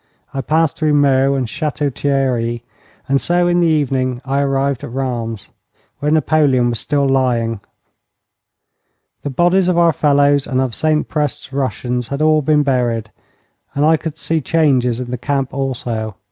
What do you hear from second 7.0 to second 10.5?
lying. The bodies of our fellows